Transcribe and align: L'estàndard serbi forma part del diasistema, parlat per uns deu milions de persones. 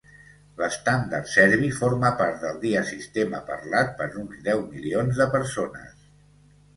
L'estàndard 0.59 1.27
serbi 1.33 1.67
forma 1.79 2.09
part 2.21 2.39
del 2.45 2.57
diasistema, 2.63 3.41
parlat 3.49 3.93
per 3.99 4.07
uns 4.23 4.39
deu 4.49 4.65
milions 4.71 5.21
de 5.21 5.29
persones. 5.37 5.93